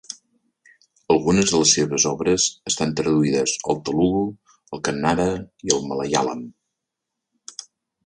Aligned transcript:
Algunes 1.15 1.51
de 1.55 1.59
les 1.63 1.73
seves 1.79 2.05
obres 2.13 2.47
estan 2.73 2.95
traduïdes 3.01 3.55
al 3.75 3.79
telugu, 3.91 4.25
al 4.75 4.85
kannada 4.91 5.31
i 5.71 5.77
al 5.79 5.89
malaiàlam. 5.93 6.47